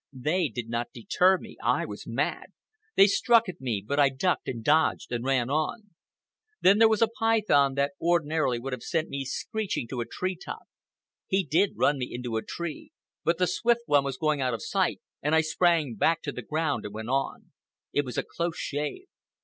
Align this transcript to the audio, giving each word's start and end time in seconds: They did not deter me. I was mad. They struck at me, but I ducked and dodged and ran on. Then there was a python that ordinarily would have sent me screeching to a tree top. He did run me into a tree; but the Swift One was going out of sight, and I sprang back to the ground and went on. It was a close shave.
They 0.11 0.47
did 0.47 0.67
not 0.67 0.89
deter 0.95 1.37
me. 1.37 1.57
I 1.63 1.85
was 1.85 2.07
mad. 2.07 2.47
They 2.95 3.05
struck 3.05 3.47
at 3.47 3.61
me, 3.61 3.85
but 3.87 3.99
I 3.99 4.09
ducked 4.09 4.47
and 4.47 4.63
dodged 4.63 5.11
and 5.11 5.23
ran 5.23 5.51
on. 5.51 5.91
Then 6.59 6.79
there 6.79 6.89
was 6.89 7.03
a 7.03 7.07
python 7.07 7.75
that 7.75 7.91
ordinarily 8.01 8.57
would 8.57 8.73
have 8.73 8.81
sent 8.81 9.09
me 9.09 9.25
screeching 9.25 9.87
to 9.89 10.01
a 10.01 10.07
tree 10.07 10.35
top. 10.35 10.63
He 11.27 11.43
did 11.43 11.73
run 11.77 11.99
me 11.99 12.11
into 12.11 12.35
a 12.35 12.43
tree; 12.43 12.89
but 13.23 13.37
the 13.37 13.45
Swift 13.45 13.81
One 13.85 14.03
was 14.03 14.17
going 14.17 14.41
out 14.41 14.55
of 14.55 14.63
sight, 14.63 15.01
and 15.21 15.35
I 15.35 15.41
sprang 15.41 15.93
back 15.93 16.23
to 16.23 16.31
the 16.31 16.41
ground 16.41 16.83
and 16.83 16.95
went 16.95 17.09
on. 17.09 17.51
It 17.93 18.03
was 18.03 18.17
a 18.17 18.23
close 18.27 18.57
shave. 18.57 19.05